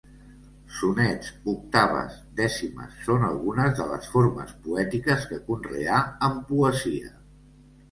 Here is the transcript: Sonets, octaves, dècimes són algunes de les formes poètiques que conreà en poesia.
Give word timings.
Sonets, 0.77 1.27
octaves, 1.51 2.15
dècimes 2.39 2.95
són 3.11 3.27
algunes 3.29 3.77
de 3.81 3.87
les 3.93 4.09
formes 4.15 4.57
poètiques 4.65 5.29
que 5.35 5.41
conreà 5.53 6.03
en 6.31 6.43
poesia. 6.51 7.17